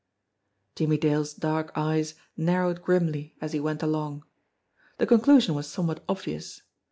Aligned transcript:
Jimmie 0.75 0.97
Dale's 0.97 1.31
dark 1.31 1.71
eyes 1.75 2.15
narrowed 2.35 2.81
grimly 2.81 3.35
as 3.39 3.53
he 3.53 3.59
went 3.59 3.83
along. 3.83 4.23
The 4.97 5.05
conclusion 5.05 5.53
was 5.53 5.67
somewhat 5.67 6.03
obvious. 6.09 6.63